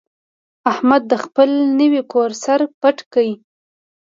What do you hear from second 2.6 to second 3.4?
پټ کړ.